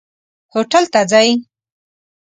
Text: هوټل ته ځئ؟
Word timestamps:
هوټل 0.53 0.83
ته 0.93 1.01
ځئ؟ 1.11 1.29